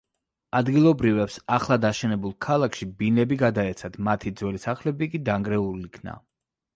[0.59, 6.17] ადგილობრივებს ახლად აშენებულ ქალაქში ბინები გადაეცათ, მათი ძველი სახლები კი დანგრეულ იქნა.